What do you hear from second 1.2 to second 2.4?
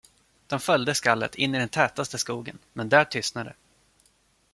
in i den tätaste